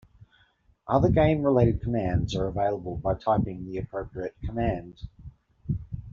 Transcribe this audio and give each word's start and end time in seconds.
Other 0.87 1.09
game 1.09 1.43
related 1.43 1.79
commands 1.83 2.35
are 2.35 2.47
available 2.47 2.97
by 2.97 3.13
typing 3.13 3.67
the 3.67 3.77
appropriate 3.77 4.35
command. 4.43 4.95